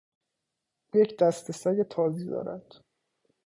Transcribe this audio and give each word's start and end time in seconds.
او 0.91 0.99
یک 0.99 1.17
دسته 1.19 1.53
سگ 1.53 1.81
تازی 1.89 2.25
دارد. 2.25 2.73